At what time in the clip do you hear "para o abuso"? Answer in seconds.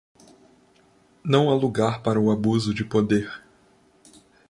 2.01-2.73